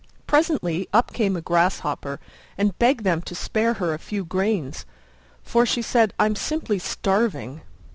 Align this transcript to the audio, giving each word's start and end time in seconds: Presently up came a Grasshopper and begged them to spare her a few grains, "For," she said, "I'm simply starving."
Presently 0.25 0.89
up 0.91 1.13
came 1.13 1.35
a 1.35 1.41
Grasshopper 1.41 2.19
and 2.57 2.75
begged 2.79 3.03
them 3.03 3.21
to 3.21 3.35
spare 3.35 3.75
her 3.75 3.93
a 3.93 3.99
few 3.99 4.25
grains, 4.25 4.83
"For," 5.43 5.63
she 5.63 5.83
said, 5.83 6.11
"I'm 6.19 6.33
simply 6.35 6.79
starving." 6.79 7.61